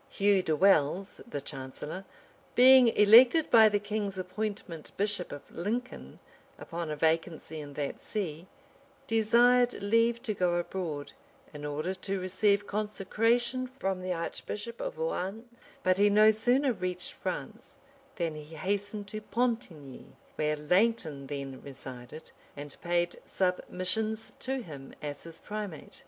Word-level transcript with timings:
]Hugh 0.09 0.41
de 0.41 0.55
Wells, 0.55 1.21
the 1.27 1.41
chancellor, 1.41 2.05
being 2.55 2.87
elected 2.87 3.51
by 3.51 3.69
the 3.69 3.77
king's 3.77 4.17
appointment 4.17 4.91
bishop 4.97 5.31
of 5.31 5.43
Lincoln, 5.51 6.17
upon 6.57 6.89
a 6.89 6.95
vacancy 6.95 7.59
in 7.59 7.73
that 7.73 8.01
see, 8.01 8.47
desired 9.05 9.73
leave 9.73 10.19
to 10.23 10.33
go 10.33 10.55
abroad, 10.55 11.11
in 11.53 11.65
order 11.65 11.93
to 11.93 12.19
receive 12.19 12.65
consecration 12.65 13.67
from 13.67 14.01
the 14.01 14.11
archbishop 14.11 14.81
of 14.81 14.97
Rouen; 14.97 15.47
but 15.83 15.97
he 15.99 16.09
no 16.09 16.31
sooner 16.31 16.73
reached 16.73 17.13
France, 17.13 17.75
than 18.15 18.33
he 18.33 18.55
hastened 18.55 19.07
to 19.09 19.21
Pontigny, 19.21 20.13
where 20.35 20.55
Langton 20.55 21.27
then 21.27 21.61
resided, 21.61 22.31
and 22.57 22.75
paid 22.81 23.17
submissions 23.29 24.33
to 24.39 24.63
him 24.63 24.95
as 24.99 25.21
his 25.21 25.39
primate. 25.39 25.99